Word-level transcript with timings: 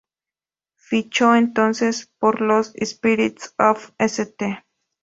Fichó 0.77 1.35
entonces 1.35 2.09
por 2.17 2.41
los 2.41 2.73
Spirits 2.83 3.53
of 3.59 3.91
St. 3.99 4.63